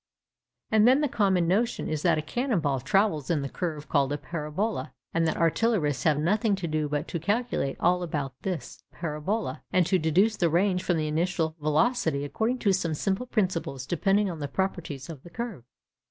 And 0.71 0.87
then 0.87 1.01
the 1.01 1.07
common 1.07 1.47
notion 1.47 1.87
is 1.87 2.01
that 2.01 2.17
a 2.17 2.23
cannon 2.23 2.59
ball 2.59 2.79
travels 2.79 3.29
in 3.29 3.43
the 3.43 3.47
curve 3.49 3.87
called 3.87 4.11
a 4.11 4.17
parabola, 4.17 4.95
and 5.13 5.27
that 5.27 5.37
artillerists 5.37 6.05
have 6.05 6.17
nothing 6.17 6.55
to 6.55 6.65
do 6.65 6.89
but 6.89 7.07
to 7.09 7.19
calculate 7.19 7.77
all 7.79 8.01
about 8.01 8.33
this 8.41 8.83
parabola, 8.91 9.61
and 9.71 9.85
to 9.85 9.99
deduce 9.99 10.37
the 10.37 10.49
range 10.49 10.81
from 10.81 10.97
the 10.97 11.07
initial 11.07 11.55
velocity 11.61 12.25
according 12.25 12.57
to 12.57 12.73
some 12.73 12.95
simple 12.95 13.27
principles 13.27 13.85
depending 13.85 14.27
on 14.27 14.39
the 14.39 14.47
properties 14.47 15.07
of 15.07 15.21
the 15.21 15.29
curve. 15.29 15.65